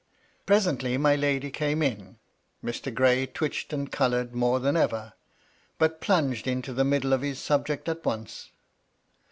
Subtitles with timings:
[0.47, 2.17] Presently my lady came in.
[2.65, 2.91] Mr.
[2.91, 5.13] Gray twitched and coloured more than ever;
[5.77, 8.49] but plunged into the middle of his subject at once.